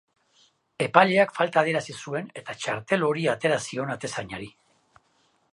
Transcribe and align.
Epaileak 0.85 1.33
falta 1.35 1.61
adierazi 1.63 1.95
zuen 2.05 2.33
eta 2.43 2.57
txratel 2.63 3.07
horia 3.11 3.37
atera 3.37 3.63
zion 3.69 3.97
atezainari. 3.97 4.53